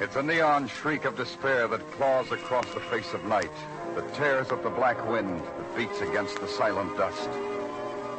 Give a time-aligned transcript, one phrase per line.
[0.00, 3.52] It's a neon shriek of despair that claws across the face of night,
[3.94, 7.28] that tears up the black wind, that beats against the silent dust.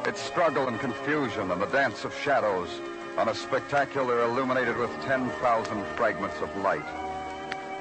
[0.06, 2.70] It's struggle and confusion and the dance of shadows
[3.18, 6.86] on a spectacular illuminated with 10,000 fragments of light.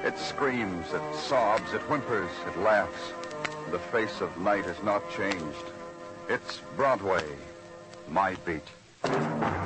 [0.03, 3.13] It screams, it sobs, it whimpers, it laughs.
[3.71, 5.67] The face of night has not changed.
[6.29, 7.25] It's Broadway,
[8.09, 9.64] my beat.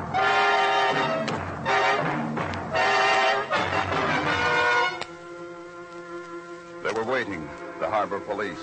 [7.99, 8.57] Harbor police,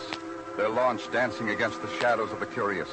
[0.56, 2.88] their launch dancing against the shadows of the curious,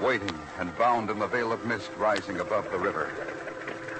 [0.00, 3.10] waiting and bound in the veil of mist rising above the river.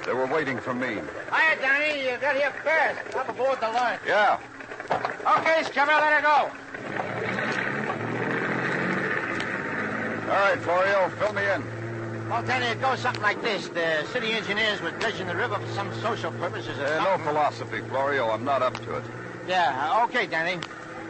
[0.07, 0.95] They were waiting for me.
[0.95, 2.09] Hiya, Danny.
[2.11, 3.15] You got here first.
[3.15, 4.01] Up aboard the launch.
[4.07, 4.39] Yeah,
[4.91, 6.51] Okay, Skipper, let her go.
[10.33, 12.31] all right, Florio, fill me in.
[12.31, 13.69] Well, Danny, it goes something like this.
[13.69, 17.81] The city engineers were dredging the river for some social purposes or Uh, no philosophy,
[17.91, 18.31] Florio.
[18.31, 19.05] I'm not up to it.
[19.47, 20.59] Yeah, okay, Danny.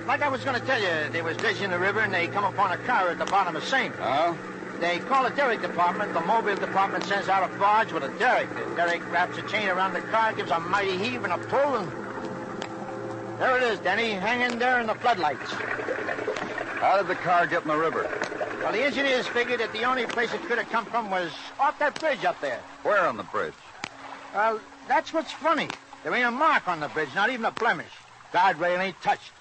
[0.07, 2.45] Like I was going to tell you, they was dredging the river and they come
[2.45, 3.93] upon a car at the bottom of the same.
[3.93, 4.35] Huh?
[4.79, 6.15] They call the derrick department.
[6.15, 8.49] The mobile department sends out a barge with a derrick.
[8.55, 11.77] The derrick wraps a chain around the car, gives a mighty heave and a pull,
[11.77, 11.91] and
[13.41, 15.51] there it is, Danny, hanging there in the floodlights.
[15.51, 18.09] How did the car get in the river?
[18.63, 21.79] Well, the engineers figured that the only place it could have come from was off
[21.79, 22.61] that bridge up there.
[22.83, 23.55] Where on the bridge?
[24.35, 25.69] Well, that's what's funny.
[26.05, 27.93] There ain't a mark on the bridge, not even a blemish.
[28.33, 29.33] Guardrail ain't touched.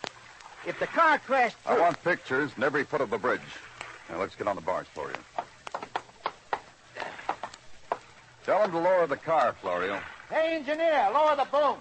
[0.66, 3.42] If the car crashed I want pictures and every foot of the bridge.
[4.09, 5.18] Now, let's get on the barge, Florio.
[8.46, 10.00] Tell him to lower the car, Florio.
[10.30, 11.78] Hey, engineer, lower the boom.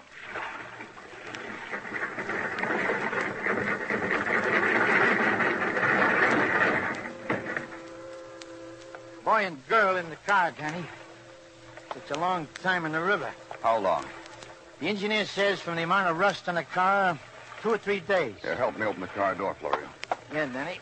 [9.23, 10.85] Boy and girl in the car, Danny.
[11.95, 13.31] It's a long time in the river.
[13.61, 14.05] How long?
[14.79, 17.17] The engineer says from the amount of rust on the car,
[17.65, 18.35] two or three days.
[18.43, 19.87] Here, help me open the car door, Florio.
[20.31, 20.79] Yeah, Danny.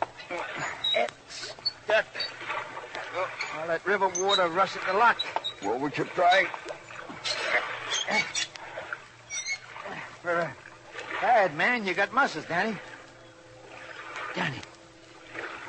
[0.94, 1.56] It's
[1.86, 2.06] stuck.
[3.58, 5.18] All that river water rusted the lock.
[5.64, 6.48] Well, we keep trying.
[10.22, 10.56] For a
[11.22, 12.76] bad man, you got muscles, Danny.
[14.36, 14.58] Danny,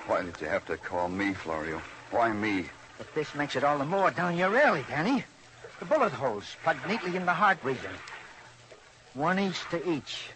[0.08, 1.80] Why did you have to call me, Florio?
[2.10, 2.66] Why me?
[2.98, 5.22] but this makes it all the more down your alley, Danny.
[5.78, 7.92] The bullet holes plugged neatly in the heart region.
[9.14, 10.30] One each to each.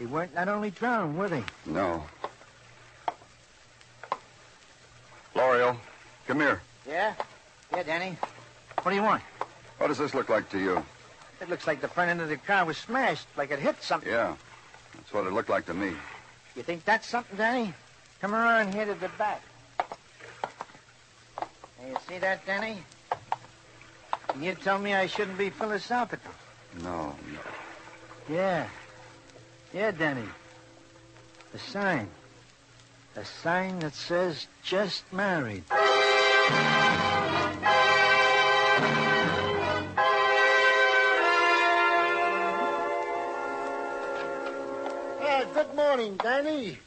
[0.00, 1.44] They weren't not only drowned, were they?
[1.66, 2.02] No.
[5.34, 5.76] Florio,
[6.26, 6.62] come here.
[6.88, 7.12] Yeah?
[7.70, 8.16] Yeah, Danny.
[8.80, 9.22] What do you want?
[9.76, 10.82] What does this look like to you?
[11.42, 14.10] It looks like the front end of the car was smashed, like it hit something.
[14.10, 14.36] Yeah,
[14.94, 15.92] that's what it looked like to me.
[16.56, 17.74] You think that's something, Danny?
[18.22, 19.42] Come around here to the back.
[21.38, 22.78] Now, you see that, Danny?
[24.32, 26.32] And you tell me I shouldn't be philosophical.
[26.82, 28.34] No, no.
[28.34, 28.66] Yeah.
[29.72, 30.24] Yeah, Danny.
[31.54, 32.08] A sign.
[33.14, 35.62] A sign that says just married.
[45.20, 46.78] Yeah, good morning, Danny.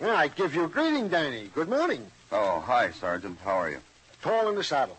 [0.00, 1.50] Yeah, I give you a greeting, Danny.
[1.54, 2.06] Good morning.
[2.30, 3.38] Oh, hi, Sergeant.
[3.44, 3.78] How are you?
[4.22, 4.98] Tall in the saddle.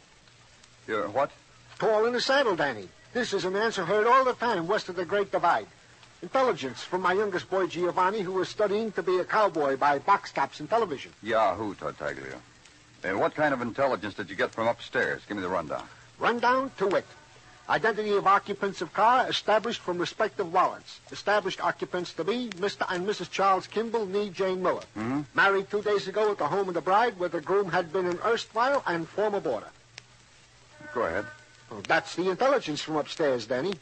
[0.86, 1.32] You're what?
[1.80, 2.90] Tall in the saddle, Danny.
[3.16, 5.68] This is an answer heard all the time west of the Great Divide.
[6.22, 10.34] Intelligence from my youngest boy, Giovanni, who was studying to be a cowboy by box
[10.34, 11.14] tops and television.
[11.24, 12.36] Yahoo, Tartaglia.
[13.06, 15.22] And what kind of intelligence did you get from upstairs?
[15.30, 15.88] Give me the rundown.
[16.20, 17.06] Rundown to wit.
[17.70, 21.00] Identity of occupants of car established from respective wallets.
[21.10, 22.86] Established occupants to be Mr.
[22.94, 23.32] and Mrs.
[23.32, 24.84] Charles Kimball, nee Jane Miller.
[24.98, 25.22] Mm-hmm.
[25.34, 28.08] Married two days ago at the home of the bride, where the groom had been
[28.08, 29.70] an erstwhile and former boarder.
[30.94, 31.26] Go ahead.
[31.70, 33.74] Well, that's the intelligence from upstairs, Danny.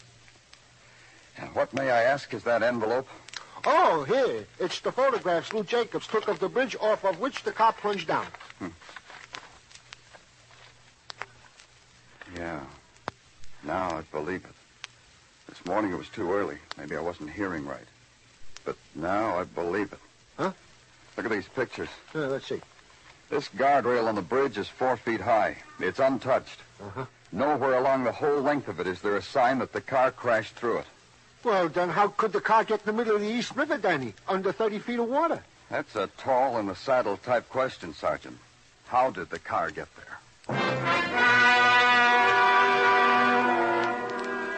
[1.37, 3.07] And what, may I ask, is that envelope?
[3.65, 4.45] Oh, here.
[4.59, 8.07] It's the photographs Lou Jacobs took of the bridge off of which the car plunged
[8.07, 8.27] down.
[8.59, 8.67] Hmm.
[12.35, 12.59] Yeah.
[13.63, 14.51] Now I believe it.
[15.47, 16.57] This morning it was too early.
[16.77, 17.85] Maybe I wasn't hearing right.
[18.65, 19.99] But now I believe it.
[20.37, 20.51] Huh?
[21.15, 21.89] Look at these pictures.
[22.15, 22.61] Uh, let's see.
[23.29, 25.57] This guardrail on the bridge is four feet high.
[25.79, 26.59] It's untouched.
[26.81, 27.05] Uh-huh.
[27.33, 30.53] Nowhere along the whole length of it is there a sign that the car crashed
[30.53, 30.85] through it.
[31.43, 34.13] Well, then how could the car get in the middle of the East River, Danny?
[34.27, 35.43] Under 30 feet of water.
[35.71, 38.37] That's a tall in the saddle type question, Sergeant.
[38.85, 40.19] How did the car get there?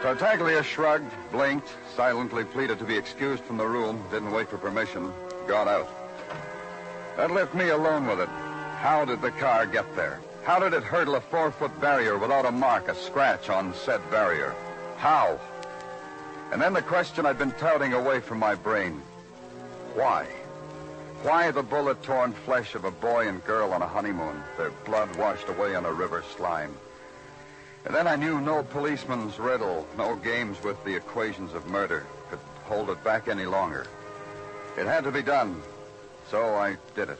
[0.02, 5.10] Tartaglia shrugged, blinked, silently pleaded to be excused from the room, didn't wait for permission,
[5.48, 5.88] got out.
[7.16, 8.28] That left me alone with it.
[8.28, 10.20] How did the car get there?
[10.46, 14.54] How did it hurdle a four-foot barrier without a mark, a scratch on said barrier?
[14.96, 15.40] How?
[16.52, 19.02] And then the question I'd been touting away from my brain.
[19.94, 20.28] Why?
[21.24, 25.48] Why the bullet-torn flesh of a boy and girl on a honeymoon, their blood washed
[25.48, 26.76] away on a river slime?
[27.84, 32.38] And then I knew no policeman's riddle, no games with the equations of murder could
[32.66, 33.88] hold it back any longer.
[34.78, 35.60] It had to be done,
[36.30, 37.18] so I did it.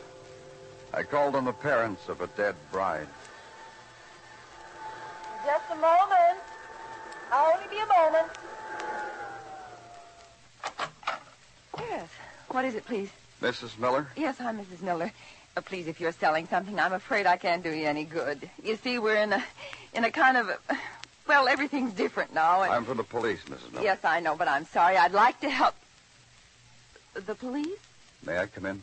[0.94, 3.08] I called on the parents of a dead bride.
[5.46, 6.40] Just a moment.
[7.30, 8.32] I'll only be a moment.
[11.78, 12.08] Yes.
[12.48, 13.10] What is it, please?
[13.40, 13.78] Mrs.
[13.78, 14.08] Miller?
[14.16, 14.82] Yes, I'm Mrs.
[14.82, 15.12] Miller.
[15.56, 18.50] Uh, please, if you're selling something, I'm afraid I can't do you any good.
[18.60, 19.44] You see, we're in a,
[19.94, 20.58] in a kind of, a,
[21.28, 22.62] well, everything's different now.
[22.62, 23.72] And, I'm from the police, Mrs.
[23.72, 23.84] Miller.
[23.84, 24.96] yes, I know, but I'm sorry.
[24.96, 25.76] I'd like to help.
[27.14, 27.78] The police?
[28.24, 28.82] May I come in?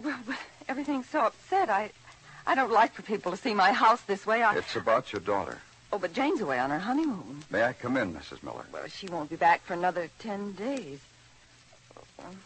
[0.00, 0.36] Well, but
[0.68, 1.70] everything's so upset.
[1.70, 1.90] I,
[2.46, 4.42] I don't like for people to see my house this way.
[4.42, 5.58] I, It's about your daughter.
[5.92, 7.42] oh, but Jane's away on her honeymoon.
[7.50, 8.42] May I come in, Mrs.
[8.42, 8.64] Miller?
[8.72, 11.00] Well, she won't be back for another ten days.
[12.20, 12.36] Um,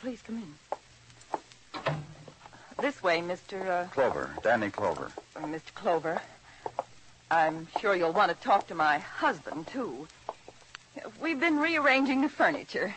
[0.00, 1.92] please come in.
[2.80, 3.66] This way, Mr.
[3.66, 5.10] Uh, Clover, Danny Clover.
[5.34, 5.74] uh, Mr.
[5.74, 6.20] Clover.
[7.30, 10.06] I'm sure you'll want to talk to my husband too.
[11.20, 12.94] We've been rearranging the furniture.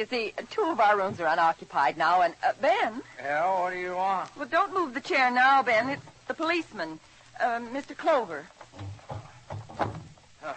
[0.00, 3.02] You see, two of our rooms are unoccupied now, and uh, Ben.
[3.18, 4.34] Yeah, what do you want?
[4.34, 5.90] Well, don't move the chair now, Ben.
[5.90, 6.98] It's the policeman,
[7.38, 7.94] uh, Mr.
[7.94, 8.46] Clover.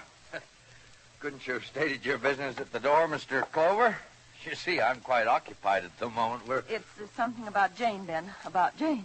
[1.19, 3.41] Couldn't you have stated your business at the door, Mr.
[3.51, 3.97] Clover?
[4.45, 6.47] You see, I'm quite occupied at the moment.
[6.47, 6.63] We're...
[6.69, 8.23] It's uh, something about Jane, Ben.
[8.45, 9.03] About Jane.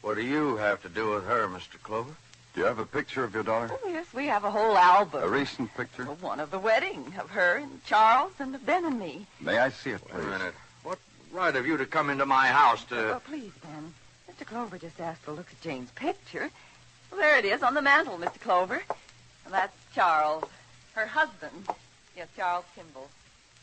[0.00, 1.78] What do you have to do with her, Mr.
[1.82, 2.16] Clover?
[2.54, 3.70] Do you have a picture of your daughter?
[3.72, 5.22] Oh, yes, we have a whole album.
[5.22, 6.04] A recent picture?
[6.04, 9.26] Well, one of the wedding of her and Charles and of Ben and me.
[9.40, 10.24] May I see it, Wait please?
[10.24, 10.54] a minute.
[10.82, 10.98] What
[11.32, 13.14] right have you to come into my house to...
[13.14, 13.94] Oh, please, Ben.
[14.28, 14.44] Mr.
[14.46, 16.50] Clover just asked to look at Jane's picture.
[17.10, 18.40] Well, there it is on the mantel, Mr.
[18.40, 18.82] Clover.
[19.44, 20.44] And that's Charles,
[20.94, 21.68] her husband.
[22.16, 23.08] Yes, Charles Kimball.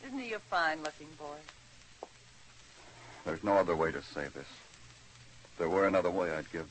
[0.06, 2.08] Isn't he a fine-looking boy?
[3.26, 4.48] There's no other way to say this.
[4.48, 6.70] If there were another way, I'd give.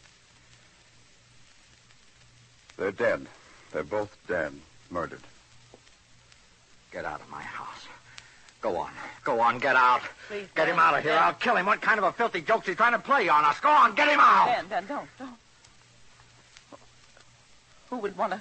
[2.77, 3.27] They're dead.
[3.73, 4.53] They're both dead.
[4.91, 5.21] Murdered.
[6.93, 7.87] Get out of my house.
[8.61, 8.91] Go on.
[9.25, 10.03] Go on, get out.
[10.29, 10.69] Please, Get Ben.
[10.71, 11.13] him out of here.
[11.13, 11.23] Ben.
[11.23, 11.67] I'll kill him.
[11.67, 13.61] What kind of a filthy joke's he trying to play on us?
[13.61, 14.47] Go on, get him out.
[14.47, 15.35] Ben, Ben, don't, don't.
[17.91, 18.41] Who would want to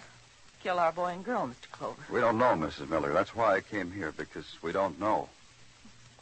[0.63, 1.69] kill our boy and girl, Mr.
[1.71, 2.01] Clover?
[2.11, 2.89] We don't know, Mrs.
[2.89, 3.13] Miller.
[3.13, 5.29] That's why I came here, because we don't know.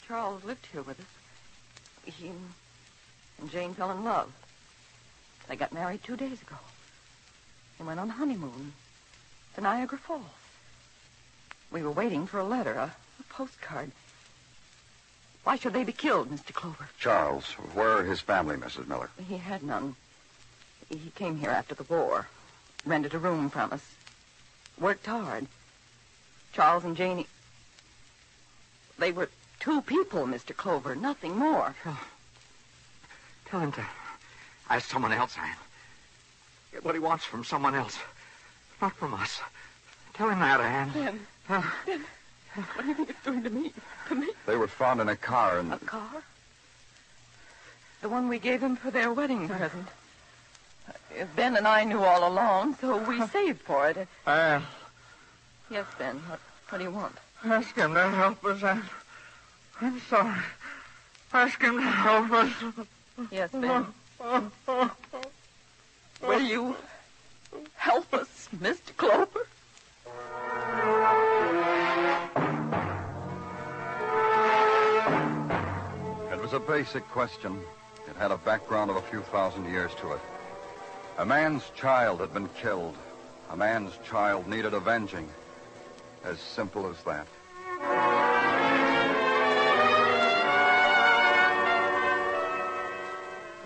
[0.08, 1.06] Charles lived here with us.
[2.06, 2.32] He
[3.40, 4.32] and Jane fell in love.
[5.48, 6.56] They got married two days ago.
[7.78, 8.74] They went on honeymoon
[9.56, 10.24] to Niagara Falls.
[11.72, 13.92] We were waiting for a letter, a, a postcard.
[15.44, 16.54] Why should they be killed, Mr.
[16.54, 16.88] Clover?
[17.00, 18.88] Charles, where are his family, Mrs.
[18.88, 19.10] Miller?
[19.28, 19.96] He had none.
[20.90, 22.28] He came here after the war,
[22.86, 23.84] rented a room from us,
[24.80, 25.48] worked hard.
[26.54, 27.28] Charles and Janie.
[29.00, 30.56] They were two people, Mr.
[30.56, 31.76] Clover, nothing more.
[33.46, 33.86] Tell him to
[34.70, 35.56] ask someone else, Anne.
[36.74, 37.98] Get what he wants from someone else.
[38.82, 39.40] Not from us.
[40.14, 40.92] Tell him that, Anne.
[40.92, 41.62] Ben, Uh,
[42.76, 43.72] what do you think it's doing to me?
[44.10, 44.28] To me?
[44.46, 46.24] They were found in a car in A car?
[48.02, 49.88] The one we gave him for their wedding present.
[50.88, 54.08] Uh, Ben and I knew all along, so we saved for it.
[54.28, 54.64] Anne,
[55.70, 56.18] Yes, Ben.
[56.28, 56.40] What,
[56.70, 57.16] what do you want?
[57.46, 58.84] ask him to help us, Anne.
[59.82, 60.40] I'm sorry.
[61.34, 62.52] Ask him to help us.
[63.32, 63.86] Yes, Ben.
[66.28, 66.76] Will you
[67.76, 68.96] help us, Mr.
[68.96, 69.46] Clover?
[76.32, 77.60] It was a basic question.
[78.10, 80.22] It had a background of a few thousand years to it.
[81.18, 82.96] A man's child had been killed.
[83.52, 85.28] A man's child needed avenging.
[86.24, 87.28] As simple as that.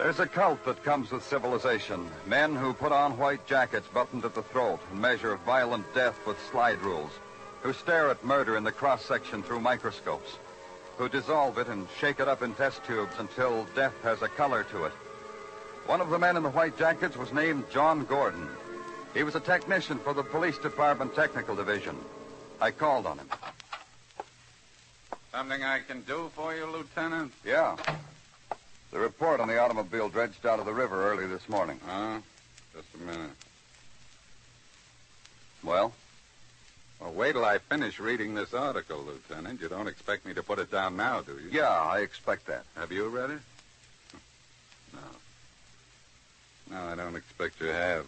[0.08, 2.10] There's a cult that comes with civilization.
[2.26, 6.38] Men who put on white jackets buttoned at the throat and measure violent death with
[6.50, 7.12] slide rules.
[7.62, 10.38] Who stare at murder in the cross section through microscopes.
[10.98, 14.64] Who dissolve it and shake it up in test tubes until death has a color
[14.72, 14.94] to it.
[15.88, 18.48] One of the men in the white jackets was named John Gordon.
[19.14, 21.98] He was a technician for the police department technical division.
[22.62, 23.30] I called on him.
[25.34, 27.34] Something I can do for you, Lieutenant?
[27.44, 27.76] Yeah.
[28.98, 31.80] The report on the automobile dredged out of the river early this morning.
[31.86, 32.18] Huh?
[32.74, 33.30] Just a minute.
[35.64, 35.94] Well?
[37.00, 39.62] Well, wait till I finish reading this article, Lieutenant.
[39.62, 41.48] You don't expect me to put it down now, do you?
[41.52, 42.66] Yeah, I expect that.
[42.76, 43.40] Have you read it?
[44.92, 45.00] No.
[46.72, 48.08] No, I don't expect you have.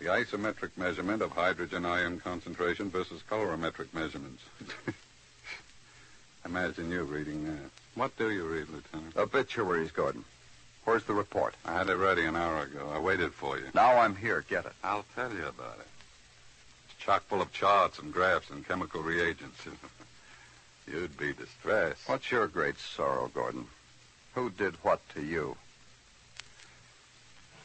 [0.00, 4.42] The isometric measurement of hydrogen ion concentration versus colorimetric measurements.
[6.44, 7.70] Imagine you reading that.
[7.94, 9.16] What do you read, Lieutenant?
[9.16, 10.24] Obituaries, Gordon.
[10.84, 11.54] Where's the report?
[11.64, 12.90] I had it ready an hour ago.
[12.92, 13.66] I waited for you.
[13.74, 14.44] Now I'm here.
[14.48, 14.72] Get it.
[14.82, 15.86] I'll tell you about it.
[16.86, 19.60] It's chock full of charts and graphs and chemical reagents.
[20.88, 22.08] You'd be distressed.
[22.08, 23.66] What's your great sorrow, Gordon?
[24.34, 25.56] Who did what to you?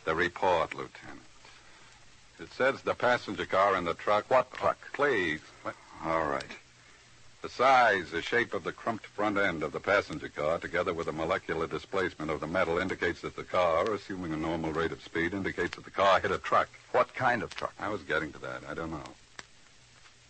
[0.05, 1.21] The report, Lieutenant.
[2.39, 4.29] It says the passenger car and the truck.
[4.29, 4.77] What truck?
[4.93, 5.39] Please.
[5.63, 5.75] What?
[6.05, 6.43] All right.
[7.41, 11.05] The size, the shape of the crumped front end of the passenger car, together with
[11.05, 15.03] the molecular displacement of the metal, indicates that the car, assuming a normal rate of
[15.03, 16.67] speed, indicates that the car hit a truck.
[16.91, 17.73] What kind of truck?
[17.79, 18.63] I was getting to that.
[18.67, 19.13] I don't know.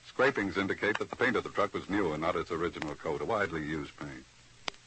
[0.08, 3.22] Scrapings indicate that the paint of the truck was new and not its original coat,
[3.22, 4.26] a widely used paint.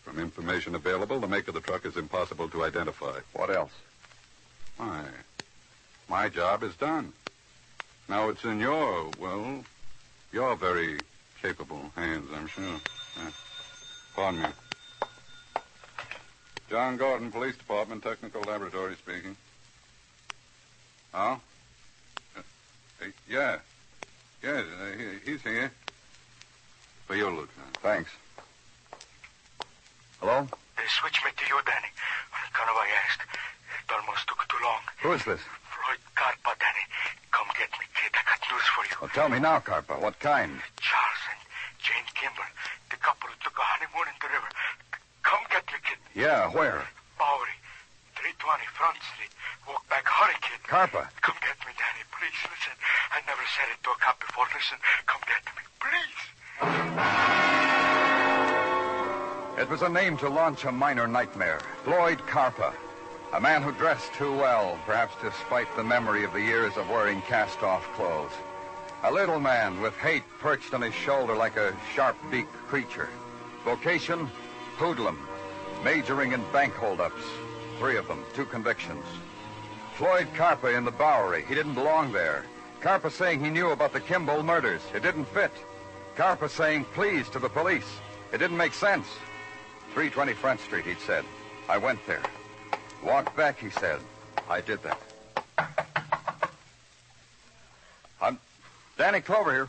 [0.03, 3.19] From information available, the make of the truck is impossible to identify.
[3.33, 3.73] What else?
[4.77, 5.05] Why,
[6.09, 7.13] my job is done.
[8.09, 9.65] Now it's in your, well,
[10.33, 10.99] your very
[11.43, 12.65] capable hands, I'm sure.
[12.65, 13.31] Yeah.
[14.15, 14.49] Pardon me.
[16.69, 19.37] John Gordon, Police Department, Technical Laboratory speaking.
[21.13, 21.41] Oh?
[22.37, 22.41] Uh,
[23.03, 23.59] uh, yeah.
[24.43, 25.73] Yes, uh, he, he's here.
[27.07, 27.77] For you, Lieutenant.
[27.83, 28.11] Thanks.
[30.21, 30.47] Hello?
[30.77, 31.91] They switched me to you, Danny.
[32.33, 33.27] On account of I asked.
[33.27, 34.81] It almost took too long.
[35.03, 35.41] Who is this?
[35.75, 36.85] Floyd Carpa, Danny.
[37.33, 38.13] Come get me, kid.
[38.15, 38.97] I got news for you.
[39.01, 40.01] Well, tell me now, Carpa.
[40.01, 40.61] What kind?
[40.79, 41.41] Charles and
[41.83, 42.45] Jane Kimball,
[42.91, 44.51] the couple who took a honeymoon in the river.
[45.23, 45.99] Come get me, kid.
[46.21, 46.85] Yeah, where?
[47.19, 47.57] Bowery,
[48.13, 49.33] 320 Front Street.
[49.67, 50.61] Walk back, hurry, kid.
[50.69, 51.09] Carpa.
[51.23, 52.05] Come get me, Danny.
[52.13, 52.77] Please, listen.
[53.11, 54.45] I never said it to a cop before.
[54.53, 56.21] Listen, come get me, please.
[59.63, 61.61] It was a name to launch a minor nightmare.
[61.85, 62.75] Floyd Carpa.
[63.33, 67.23] A man who dressed too well, perhaps despite the memory of the years of wearing
[67.23, 68.33] cast-off clothes.
[69.05, 73.09] A little man with hate perched on his shoulder like a sharp-beaked creature.
[73.65, 74.29] Vocation,
[74.77, 75.17] hoodlum.
[75.85, 77.23] Majoring in bank holdups.
[77.79, 79.05] Three of them, two convictions.
[79.95, 81.45] Floyd Carpa in the Bowery.
[81.47, 82.45] He didn't belong there.
[82.83, 84.83] Carpa saying he knew about the Kimball murders.
[84.95, 85.53] It didn't fit.
[86.17, 87.99] Carpa saying please to the police.
[88.33, 89.07] It didn't make sense.
[89.95, 91.25] 320 Front Street, he'd said.
[91.69, 92.23] I went there.
[93.03, 94.01] Walked back, he said.
[94.49, 95.01] I did that.
[98.21, 98.39] I'm
[98.99, 99.69] Danny Clover here.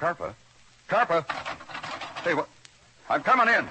[0.00, 0.34] Carpa?
[0.88, 1.30] Carpa?
[2.24, 2.48] Hey, what?
[3.10, 3.68] I'm coming in.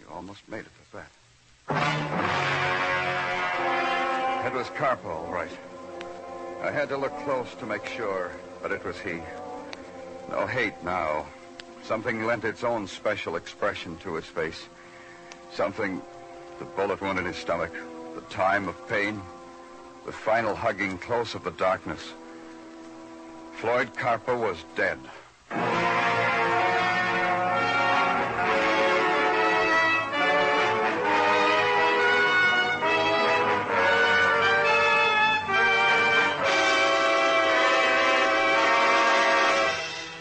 [0.00, 1.10] You almost made it with that.
[4.46, 5.48] It was Carpa, all right.
[6.60, 9.20] I had to look close to make sure, but it was he.
[10.28, 11.24] No hate now.
[11.84, 14.66] Something lent its own special expression to his face.
[15.52, 16.02] Something,
[16.58, 17.72] the bullet wound in his stomach,
[18.14, 19.20] the time of pain,
[20.06, 22.12] the final hugging close of the darkness.
[23.56, 24.98] Floyd Carper was dead.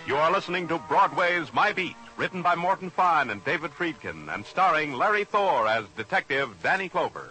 [0.06, 4.46] You are listening to Broadway's My Beat, written by Morton Fine and David Friedkin, and
[4.46, 7.30] starring Larry Thor as Detective Danny Clover.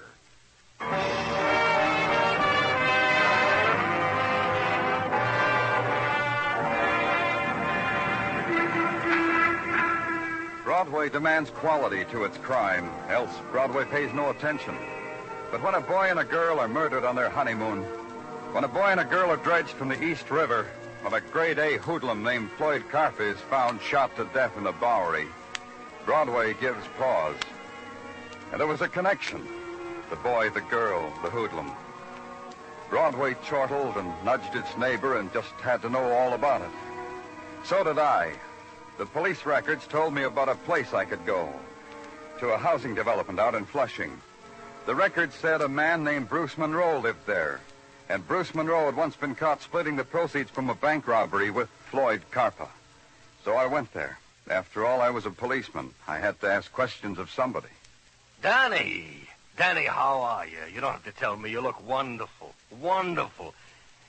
[10.64, 14.76] Broadway demands quality to its crime, else Broadway pays no attention.
[15.50, 17.82] But when a boy and a girl are murdered on their honeymoon,
[18.52, 20.66] when a boy and a girl are dredged from the East River,
[21.02, 24.72] when a grade A hoodlum named Floyd Carper is found shot to death in the
[24.72, 25.26] Bowery,
[26.06, 27.36] Broadway gives pause.
[28.50, 29.44] And there was a connection.
[30.10, 31.72] The boy, the girl, the hoodlum.
[32.88, 36.70] Broadway chortled and nudged its neighbor and just had to know all about it.
[37.64, 38.32] So did I.
[38.98, 41.52] The police records told me about a place I could go.
[42.38, 44.20] To a housing development out in Flushing.
[44.86, 47.60] The records said a man named Bruce Monroe lived there.
[48.08, 51.68] And Bruce Monroe had once been caught splitting the proceeds from a bank robbery with
[51.90, 52.68] Floyd Carpa.
[53.44, 54.18] So I went there.
[54.50, 55.94] After all, I was a policeman.
[56.06, 57.68] I had to ask questions of somebody.
[58.42, 59.28] Danny!
[59.56, 60.58] Danny, how are you?
[60.74, 61.50] You don't have to tell me.
[61.50, 62.54] You look wonderful.
[62.80, 63.54] Wonderful.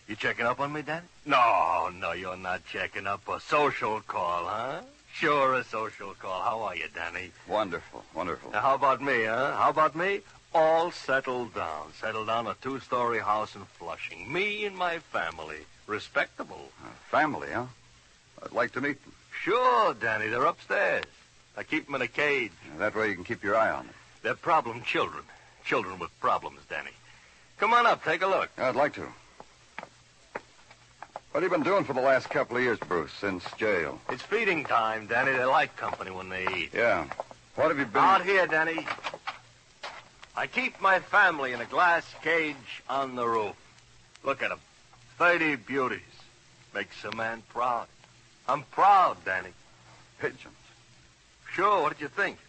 [0.07, 1.05] You checking up on me, Danny?
[1.25, 3.27] No, no, you're not checking up.
[3.27, 4.81] A social call, huh?
[5.13, 6.41] Sure, a social call.
[6.41, 7.31] How are you, Danny?
[7.47, 8.51] Wonderful, wonderful.
[8.51, 9.55] Now, how about me, huh?
[9.55, 10.21] How about me?
[10.53, 11.91] All settled down.
[12.00, 14.31] Settled down a two-story house in Flushing.
[14.31, 15.60] Me and my family.
[15.88, 16.69] Respectable.
[16.83, 17.65] Uh, family, huh?
[18.43, 19.13] I'd like to meet them.
[19.41, 20.27] Sure, Danny.
[20.27, 21.05] They're upstairs.
[21.57, 22.51] I keep them in a cage.
[22.77, 23.95] That way you can keep your eye on them.
[24.22, 25.24] They're problem children.
[25.65, 26.91] Children with problems, Danny.
[27.57, 28.03] Come on up.
[28.03, 28.50] Take a look.
[28.57, 29.07] I'd like to.
[31.31, 34.00] What have you been doing for the last couple of years, Bruce, since jail?
[34.10, 35.31] It's feeding time, Danny.
[35.31, 36.69] They like company when they eat.
[36.74, 37.07] Yeah.
[37.55, 38.03] What have you been...
[38.03, 38.86] Out here, Danny.
[40.36, 42.56] I keep my family in a glass cage
[42.90, 43.56] on the roof.
[44.24, 44.60] Look at 'em.
[45.18, 46.02] Thirty beauties.
[46.74, 47.88] Makes a man proud.
[48.48, 49.54] I'm proud, Danny.
[50.20, 50.58] Pigeons.
[51.52, 52.40] Sure, what did you think?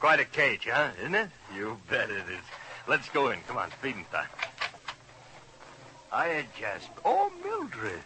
[0.00, 0.90] Quite a cage, huh?
[0.98, 1.30] Isn't it?
[1.54, 2.44] You bet it is.
[2.86, 3.40] Let's go in.
[3.42, 4.28] Come on, feeding time.
[6.10, 7.00] Hiya, Jasper.
[7.04, 8.02] Oh, Mildred.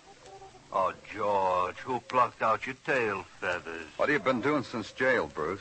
[0.72, 3.86] Oh, George, who plucked out your tail feathers?
[3.96, 5.60] What have you been doing since jail, Bruce?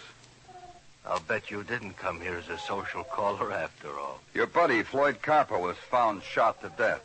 [1.08, 4.20] I'll bet you didn't come here as a social caller after all.
[4.34, 7.04] Your buddy, Floyd Carper, was found shot to death.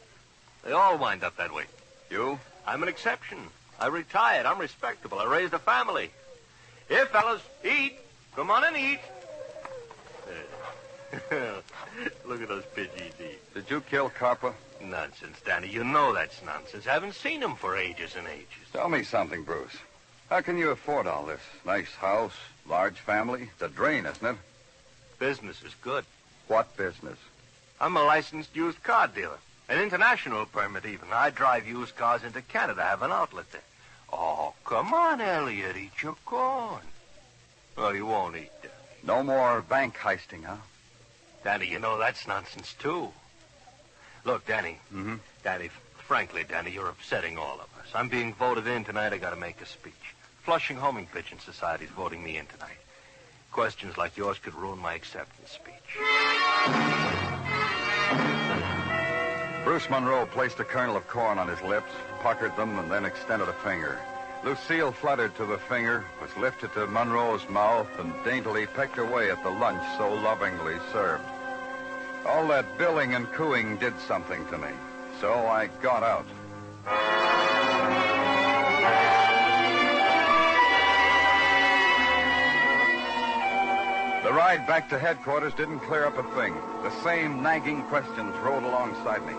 [0.64, 1.64] They all wind up that way.
[2.10, 2.39] You?
[2.67, 3.39] I'm an exception.
[3.78, 4.47] I retired.
[4.47, 5.19] I'm respectable.
[5.19, 6.10] I raised a family.
[6.89, 7.99] Here, fellas, eat.
[8.36, 9.00] Come on and eat.
[12.26, 13.54] Look at those pidgeys eat.
[13.54, 14.54] Did you kill Carper?
[14.80, 15.69] Nonsense, Danny.
[15.69, 16.86] You know that's nonsense.
[16.86, 18.47] I haven't seen him for ages and ages.
[18.73, 19.76] Tell me something, Bruce.
[20.30, 21.40] How can you afford all this?
[21.66, 22.36] Nice house,
[22.69, 23.49] large family.
[23.52, 24.36] It's a drain, isn't it?
[25.19, 26.04] Business is good.
[26.47, 27.19] What business?
[27.80, 29.38] I'm a licensed used car dealer.
[29.69, 31.08] An international permit, even.
[31.12, 32.80] I drive used cars into Canada.
[32.84, 33.60] I have an outlet there.
[34.12, 35.76] Oh, come on, Elliot.
[35.76, 36.82] Eat your corn.
[37.76, 38.75] Well, you won't eat, Danny.
[39.02, 40.56] No more bank heisting, huh?
[41.43, 43.08] Danny, you know that's nonsense, too.
[44.25, 44.78] Look, Danny.
[44.95, 45.16] Mm-hmm.
[45.43, 45.71] Danny,
[46.06, 47.90] frankly, Danny, you're upsetting all of us.
[47.95, 49.12] I'm being voted in tonight.
[49.12, 49.95] I got to make a speech.
[50.42, 52.78] Flushing Homing Pigeon Society's voting me in tonight.
[53.52, 55.74] Questions like yours could ruin my acceptance speech.
[59.64, 63.48] Bruce Monroe placed a kernel of corn on his lips, puckered them, and then extended
[63.48, 63.98] a finger.
[64.42, 69.42] Lucille fluttered to the finger, was lifted to Monroe's mouth, and daintily pecked away at
[69.42, 71.24] the lunch so lovingly served.
[72.26, 74.70] All that billing and cooing did something to me,
[75.20, 77.29] so I got out.
[84.30, 86.54] The ride back to headquarters didn't clear up a thing.
[86.84, 89.32] The same nagging questions rolled alongside me.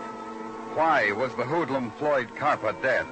[0.74, 3.06] Why was the hoodlum Floyd Carpa dead?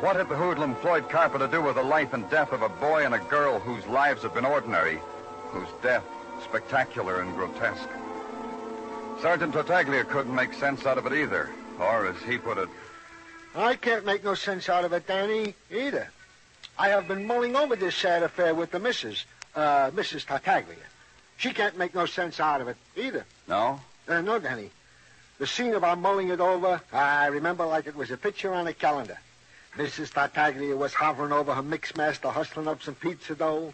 [0.00, 2.70] What had the hoodlum Floyd Carpa to do with the life and death of a
[2.70, 4.98] boy and a girl whose lives have been ordinary,
[5.48, 6.04] whose death
[6.42, 7.90] spectacular and grotesque?
[9.20, 12.70] Sergeant Tartaglia couldn't make sense out of it either, or as he put it,
[13.54, 16.08] I can't make no sense out of it, Danny, either.
[16.78, 20.24] I have been mulling over this sad affair with the missus, uh, Mrs.
[20.24, 20.78] Tartaglia.
[21.40, 23.24] She can't make no sense out of it either.
[23.48, 23.80] no?
[24.06, 24.70] Uh, no, Danny.
[25.38, 28.66] The scene of our mulling it over, I remember like it was a picture on
[28.66, 29.16] a calendar.
[29.76, 30.12] Mrs.
[30.12, 33.72] Tartaglia was hovering over her mixmaster, hustling up some pizza dough.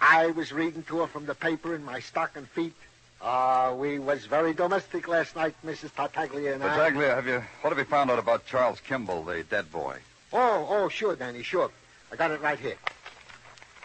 [0.00, 2.74] I was reading to her from the paper in my stocking feet.
[3.22, 5.94] Ah, we was very domestic last night, Mrs.
[5.94, 6.76] Tartaglia and I.
[6.76, 9.98] Tartaglia, have you what have you found out about Charles Kimball, the dead boy?
[10.32, 11.70] Oh, oh, sure, Danny, sure.
[12.12, 12.76] I got it right here.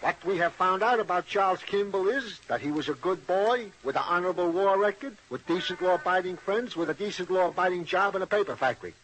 [0.01, 3.71] What we have found out about Charles Kimball is that he was a good boy
[3.83, 8.23] with an honorable war record, with decent law-abiding friends, with a decent law-abiding job in
[8.23, 8.95] a paper factory.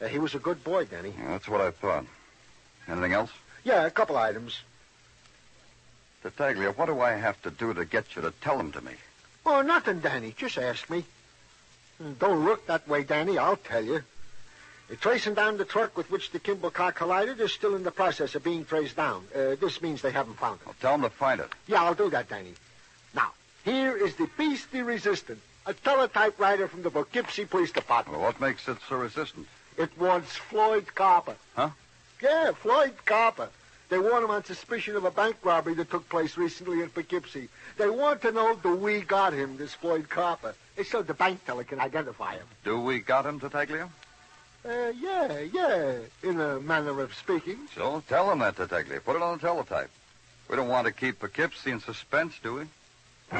[0.00, 1.12] Uh, he was a good boy, Danny.
[1.18, 2.06] Yeah, that's what I thought.
[2.86, 3.30] Anything else?
[3.64, 4.60] Yeah, a couple items.
[6.22, 8.92] Tartaglia, what do I have to do to get you to tell them to me?
[9.44, 10.34] Oh, nothing, Danny.
[10.36, 11.04] Just ask me.
[12.20, 13.38] Don't look that way, Danny.
[13.38, 14.02] I'll tell you.
[14.92, 17.90] Uh, tracing down the truck with which the Kimball car collided is still in the
[17.90, 19.24] process of being traced down.
[19.34, 20.66] Uh, this means they haven't found it.
[20.66, 21.48] Well, tell them to find it.
[21.66, 22.54] Yeah, I'll do that, Danny.
[23.14, 23.30] Now,
[23.64, 24.28] here is the
[24.72, 28.18] de resistance, a teletypewriter from the Poughkeepsie Police Department.
[28.18, 29.46] Well, what makes it so resistant?
[29.78, 31.36] It wants Floyd Carper.
[31.54, 31.70] Huh?
[32.22, 33.48] Yeah, Floyd Carper.
[33.88, 37.48] They want him on suspicion of a bank robbery that took place recently in Poughkeepsie.
[37.76, 40.54] They want to know do we got him, this Floyd Carper.
[40.76, 42.46] It's so the bank teller can identify him.
[42.64, 43.90] Do we got him, Tartaglia?
[44.64, 47.58] Uh, yeah, yeah, in a manner of speaking.
[47.74, 49.00] So tell them that, Tartaglia.
[49.00, 49.90] Put it on the teletype.
[50.48, 53.38] We don't want to keep Poughkeepsie in suspense, do we?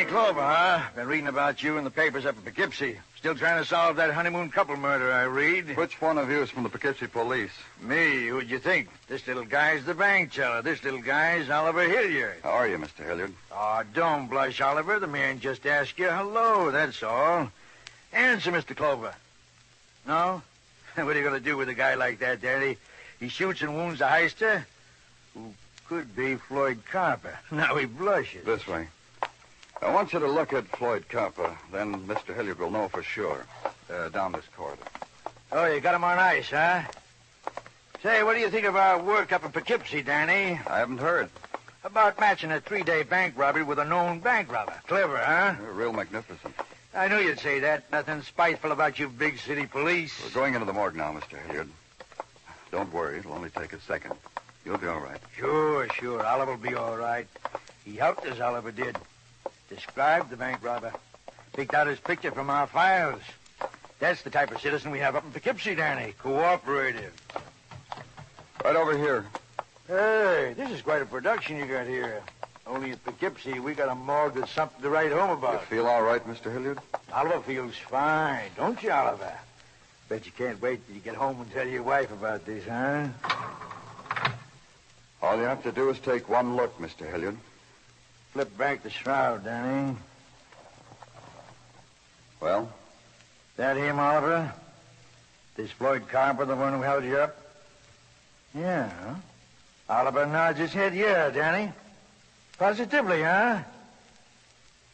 [0.00, 0.80] Danny Clover, huh?
[0.96, 2.98] Been reading about you in the papers up in Poughkeepsie.
[3.18, 5.76] Still trying to solve that honeymoon couple murder, I read.
[5.76, 7.50] Which one of you is from the Poughkeepsie police?
[7.82, 8.88] Me, who'd you think?
[9.08, 10.62] This little guy's the bank teller.
[10.62, 12.38] This little guy's Oliver Hilliard.
[12.42, 13.04] How are you, Mr.
[13.04, 13.34] Hilliard?
[13.52, 14.98] Oh, don't blush, Oliver.
[15.00, 17.52] The man just asked you hello, that's all.
[18.14, 18.74] Answer, Mr.
[18.74, 19.14] Clover.
[20.06, 20.40] No?
[20.94, 22.78] what are you going to do with a guy like that, Danny?
[23.18, 24.64] He shoots and wounds a heister
[25.34, 25.52] who
[25.88, 27.38] could be Floyd Carper.
[27.50, 28.46] Now he blushes.
[28.46, 28.88] This way.
[29.82, 31.56] I want you to look at Floyd Carper.
[31.72, 32.34] Then Mr.
[32.34, 33.46] Hilliard will know for sure.
[33.90, 34.82] Uh, down this corridor.
[35.52, 36.82] Oh, you got him on ice, huh?
[38.02, 40.60] Say, what do you think of our work up in Poughkeepsie, Danny?
[40.66, 41.28] I haven't heard.
[41.82, 44.74] About matching a three-day bank robbery with a known bank robber.
[44.86, 45.54] Clever, huh?
[45.60, 46.54] You're real magnificent.
[46.94, 47.90] I knew you'd say that.
[47.90, 50.12] Nothing spiteful about you big city police.
[50.22, 51.38] We're going into the morgue now, Mr.
[51.46, 51.68] Hilliard.
[52.70, 53.18] Don't worry.
[53.18, 54.14] It'll only take a second.
[54.64, 55.20] You'll be all right.
[55.36, 56.24] Sure, sure.
[56.24, 57.26] Oliver will be all right.
[57.84, 58.96] He helped us, Oliver did.
[59.70, 60.92] Described the bank robber.
[61.52, 63.22] Picked out his picture from our files.
[64.00, 66.12] That's the type of citizen we have up in Poughkeepsie, Danny.
[66.18, 67.12] Cooperative.
[68.64, 69.26] Right over here.
[69.86, 72.20] Hey, this is quite a production you got here.
[72.66, 75.60] Only in Poughkeepsie, we got a morgue that's something to write home about.
[75.60, 76.52] You feel all right, Mr.
[76.52, 76.78] Hilliard?
[77.12, 79.32] Oliver feels fine, don't you, Oliver?
[80.08, 83.06] Bet you can't wait till you get home and tell your wife about this, huh?
[85.22, 87.08] All you have to do is take one look, Mr.
[87.10, 87.36] Hilliard.
[88.32, 89.96] Flip back the shroud, Danny.
[92.40, 92.72] Well,
[93.56, 94.52] That him, Oliver?
[95.56, 97.36] This Floyd Carper, the one who held you up?
[98.54, 98.90] Yeah.
[99.88, 101.72] Oliver nods his head, yeah, Danny.
[102.56, 103.58] Positively, huh?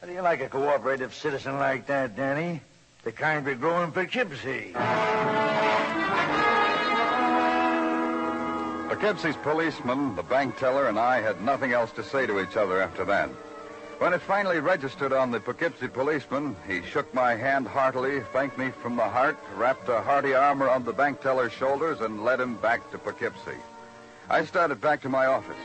[0.01, 2.61] How do you like a cooperative citizen like that, Danny?
[3.05, 4.75] The kind we grow in Poughkeepsie.
[8.88, 12.81] Poughkeepsie's policeman, the bank teller, and I had nothing else to say to each other
[12.81, 13.29] after that.
[13.99, 18.70] When it finally registered on the Poughkeepsie policeman, he shook my hand heartily, thanked me
[18.70, 22.55] from the heart, wrapped a hearty arm around the bank teller's shoulders, and led him
[22.57, 23.59] back to Poughkeepsie.
[24.31, 25.57] I started back to my office.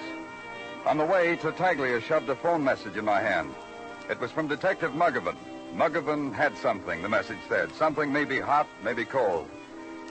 [0.87, 3.53] On the way, Tartaglia shoved a phone message in my hand.
[4.09, 5.37] It was from Detective Muggavan.
[5.75, 7.71] Muggavan had something, the message said.
[7.75, 9.47] Something maybe hot, maybe cold.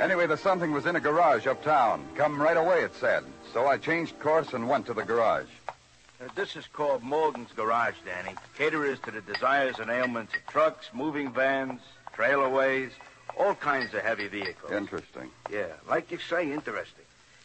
[0.00, 2.02] Anyway, the something was in a garage uptown.
[2.14, 3.22] Come right away, it said.
[3.52, 5.50] So I changed course and went to the garage.
[5.68, 8.34] Uh, this is called Morgan's Garage, Danny.
[8.56, 11.82] Caterers to the desires and ailments of trucks, moving vans,
[12.16, 12.92] trailerways,
[13.38, 14.72] all kinds of heavy vehicles.
[14.72, 15.30] Interesting.
[15.50, 17.04] Yeah, like you say, interesting.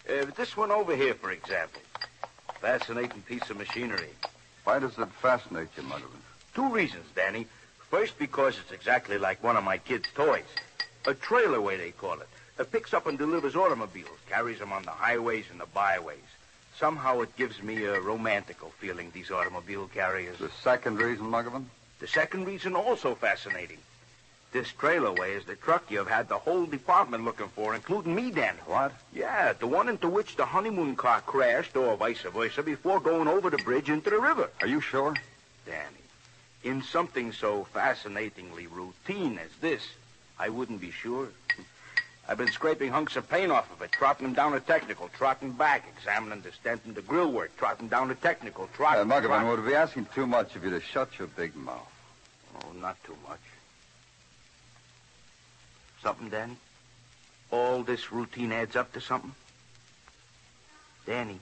[0.10, 1.82] Uh, this one over here, for example.
[2.62, 4.12] Fascinating piece of machinery.
[4.64, 6.22] Why does it fascinate you, Muggavan?
[6.54, 7.48] Two reasons, Danny.
[7.92, 10.44] First, because it's exactly like one of my kids' toys.
[11.06, 12.30] A trailerway, they call it.
[12.58, 16.20] It picks up and delivers automobiles, carries them on the highways and the byways.
[16.80, 20.38] Somehow it gives me a romantical feeling, these automobile carriers.
[20.40, 21.66] The second reason, Muggavan?
[22.00, 23.78] The second reason also fascinating.
[24.52, 28.56] This trailerway is the truck you've had the whole department looking for, including me, Dan.
[28.66, 28.94] What?
[29.14, 33.50] Yeah, the one into which the honeymoon car crashed, or vice versa, before going over
[33.50, 34.50] the bridge into the river.
[34.62, 35.14] Are you sure?
[35.66, 36.06] Danny,
[36.64, 39.86] in something so fascinatingly routine as this,
[40.40, 41.28] I wouldn't be sure.
[42.28, 45.52] I've been scraping hunks of paint off of it, trotting them down a technical, trotting
[45.52, 49.06] back, examining the stent and the grill work, trotting down a technical, Uh, trotting.
[49.08, 51.88] Muggavan, trotting- would it be asking too much of you to shut your big mouth?
[52.64, 53.40] Oh, not too much.
[56.02, 56.58] Something, Danny?
[57.52, 59.36] All this routine adds up to something?
[61.06, 61.40] Danny.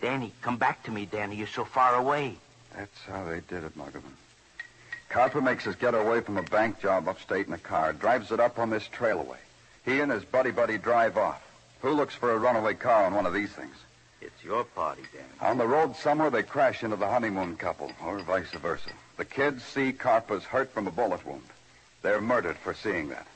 [0.00, 1.36] Danny, come back to me, Danny.
[1.36, 2.36] You're so far away.
[2.72, 4.14] That's how they did it, Muggavan.
[5.08, 8.38] Carper makes us get away from a bank job upstate in a car, drives it
[8.38, 9.38] up on this trailway.
[9.86, 11.40] He and his buddy buddy drive off.
[11.80, 13.76] Who looks for a runaway car on one of these things?
[14.20, 15.28] It's your party, Danny.
[15.40, 18.90] On the road somewhere, they crash into the honeymoon couple, or vice versa.
[19.16, 21.44] The kids see Carper's hurt from a bullet wound.
[22.02, 23.26] They're murdered for seeing that.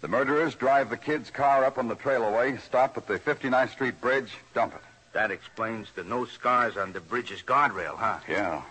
[0.00, 4.00] The murderers drive the kids' car up on the trailway, stop at the 59th Street
[4.00, 4.80] Bridge, dump it.
[5.12, 8.20] That explains the no scars on the bridge's guardrail, huh?
[8.26, 8.62] Yeah.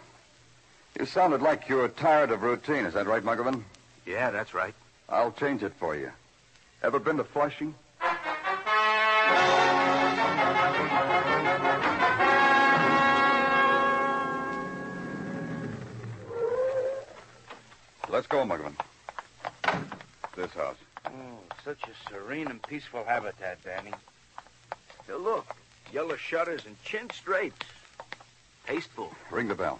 [0.97, 2.85] You sounded like you were tired of routine.
[2.85, 3.61] Is that right, Muggavan?
[4.07, 4.73] Yeah, that's right.
[5.07, 6.11] I'll change it for you.
[6.81, 7.75] Ever been to Flushing?
[18.09, 18.73] Let's go, Muggavan.
[20.35, 20.75] This house.
[21.05, 21.11] Oh,
[21.63, 23.93] such a serene and peaceful habitat, Danny.
[25.05, 25.55] Hey, look,
[25.93, 27.65] yellow shutters and chintz drapes.
[28.65, 29.13] Tasteful.
[29.31, 29.79] Ring the bell.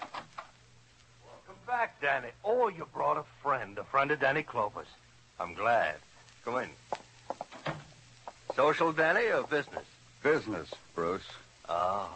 [0.00, 2.28] Welcome back, Danny.
[2.42, 4.86] Oh, you brought a friend, a friend of Danny Clover's.
[5.38, 5.96] I'm glad.
[6.42, 6.70] Come in.
[8.56, 9.84] Social, Danny, or business?
[10.22, 11.28] Business, Bruce.
[11.68, 12.08] Ah.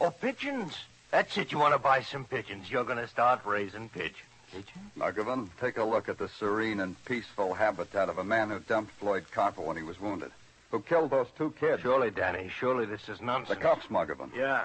[0.00, 0.74] Oh, pigeons.
[1.12, 1.52] That's it.
[1.52, 2.68] You want to buy some pigeons.
[2.72, 4.16] You're going to start raising pigeons.
[4.50, 4.90] Pigeons?
[4.98, 8.90] Muggavan, take a look at the serene and peaceful habitat of a man who dumped
[8.98, 10.32] Floyd Carper when he was wounded.
[10.72, 11.82] Who killed those two kids.
[11.82, 12.50] Surely, Danny.
[12.58, 13.56] Surely this is nonsense.
[13.56, 13.86] The nonsense.
[13.88, 14.34] cops, Muggavan.
[14.36, 14.64] Yeah.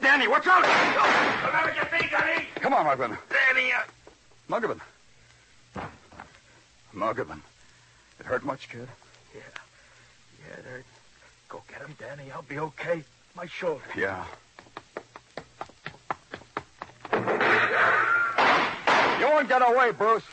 [0.00, 0.62] Danny, watch out!
[0.64, 2.46] Oh, don't ever get me, Danny!
[2.56, 3.18] Come on, Muggavan.
[4.48, 4.80] Muggavan.
[6.94, 7.40] Muggavan.
[8.20, 8.88] It hurt much, kid?
[9.34, 9.40] Yeah.
[10.46, 10.84] Yeah, it hurt.
[11.48, 12.30] Go get him, Danny.
[12.30, 13.02] I'll be okay.
[13.36, 13.82] My shoulder.
[13.96, 14.24] Yeah.
[19.18, 20.24] You won't get away, Bruce.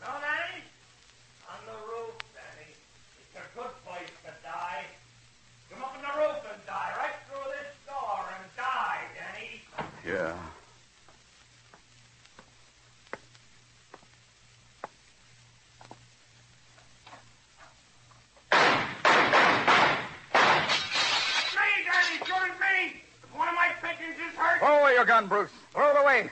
[0.00, 0.62] No, Danny?
[1.48, 2.72] On the roof, Danny.
[3.20, 4.84] It's a good place to die.
[5.70, 9.60] Come up on the roof and die, right through this door and die, Danny.
[10.06, 10.34] Yeah.
[21.52, 23.02] Me, Danny, join me!
[23.22, 25.50] If one of my pigeons is hurt, Throw away your gun, Bruce.
[25.72, 26.30] Throw it away.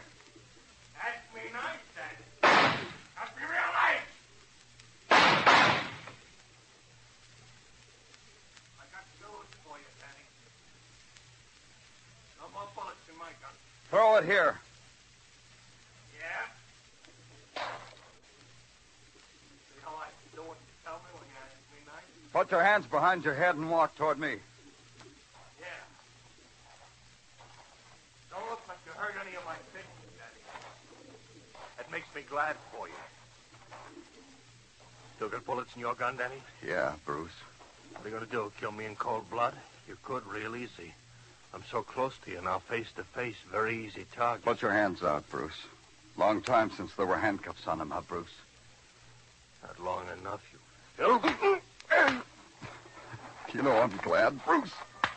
[1.00, 2.20] that's me nice, Danny.
[2.42, 4.10] That's me real nice.
[8.78, 10.24] I got news for you, Danny.
[12.38, 13.54] No more bullets in my gun.
[13.90, 14.58] Throw it here.
[16.20, 17.62] Yeah?
[19.64, 22.04] See how I do what you tell me when you ask me nice?
[22.34, 24.36] Put your hands behind your head and walk toward me.
[25.58, 25.66] Yeah.
[28.34, 30.42] Don't look like you hurt any of my pigeons, Danny.
[31.76, 32.94] That makes me glad for you.
[35.16, 36.42] Still got bullets in your gun, Danny?
[36.66, 37.30] Yeah, Bruce.
[37.92, 38.52] What are you going to do?
[38.60, 39.54] Kill me in cold blood?
[39.86, 40.94] You could real easy.
[41.52, 43.36] I'm so close to you now, face to face.
[43.50, 44.44] Very easy target.
[44.44, 45.66] Put your hands out, Bruce.
[46.16, 48.26] Long time since there were handcuffs on him, huh, Bruce?
[49.62, 50.60] Not long enough, you.
[53.52, 54.72] You know, I'm glad, Bruce.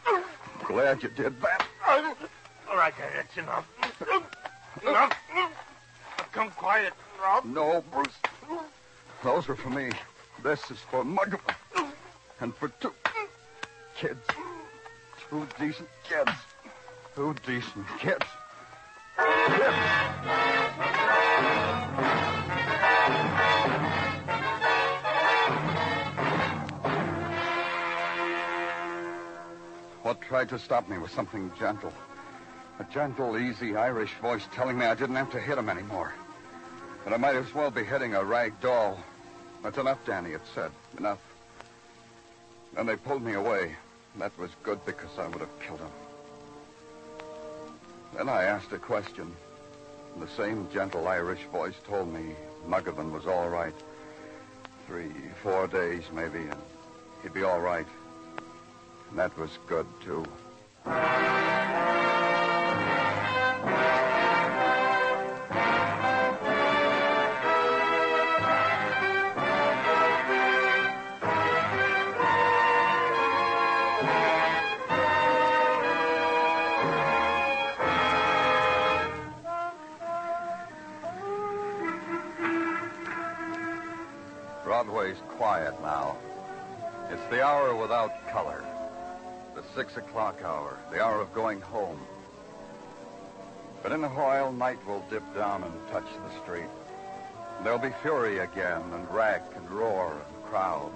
[0.06, 0.24] I'm
[0.68, 1.66] Glad you did that.
[2.70, 3.68] All right, that's enough.
[4.84, 5.14] Enough.
[6.32, 7.46] Come quiet, Rob.
[7.46, 8.14] No, Bruce.
[9.24, 9.90] Those were for me.
[10.44, 11.56] This is for Muggavan.
[12.40, 12.94] And for two
[13.98, 14.22] kids.
[15.30, 16.32] Two decent kids.
[17.16, 18.26] Two decent kids.
[30.04, 31.92] What tried to stop me was something gentle.
[32.80, 36.14] A gentle, easy Irish voice telling me I didn't have to hit him anymore.
[37.08, 39.00] That I might as well be hitting a rag doll.
[39.64, 40.72] That's enough, Danny, it said.
[40.98, 41.22] Enough.
[42.76, 43.78] Then they pulled me away.
[44.18, 45.88] That was good because I would have killed him.
[48.14, 49.34] Then I asked a question.
[50.16, 52.36] And the same gentle Irish voice told me
[52.68, 53.76] Muggavan was all right.
[54.86, 56.62] Three, four days, maybe, and
[57.24, 57.88] he'd be all right.
[59.12, 60.26] And that was good, too.
[89.78, 92.00] Six o'clock hour, the hour of going home.
[93.84, 96.66] But in a while, night will dip down and touch the street.
[97.62, 100.92] There'll be fury again, and rack and roar and crowd.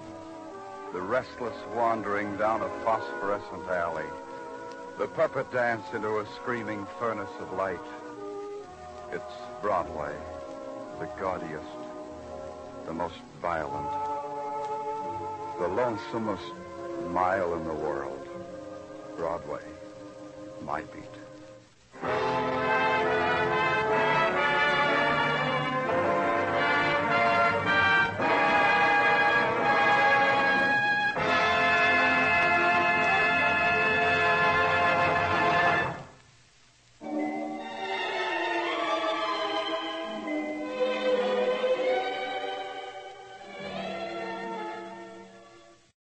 [0.92, 4.10] The restless wandering down a phosphorescent alley.
[4.98, 7.78] The puppet dance into a screaming furnace of light.
[9.12, 10.16] It's Broadway,
[10.98, 11.78] the gaudiest,
[12.86, 13.92] the most violent,
[15.60, 16.52] the lonesomest
[17.12, 18.21] mile in the world.
[19.16, 19.60] Broadway,
[20.60, 21.11] might beat.